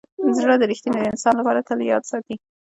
زړه 0.37 0.55
د 0.59 0.63
ریښتیني 0.71 1.01
انسان 1.11 1.33
لپاره 1.39 1.65
تل 1.67 1.79
یاد 1.91 2.03
ساتي. 2.11 2.35